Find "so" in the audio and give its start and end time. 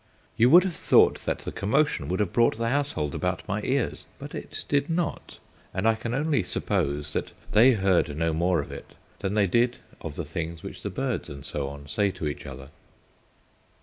11.45-11.67